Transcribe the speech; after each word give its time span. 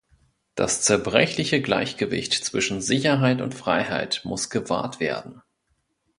Das 0.55 0.81
zerbrechliche 0.81 1.61
Gleichgewicht 1.61 2.33
zwischen 2.33 2.81
Sicherheit 2.81 3.39
und 3.39 3.53
Freiheit 3.53 4.21
muss 4.23 4.49
gewahrt 4.49 4.99
werden. 4.99 5.43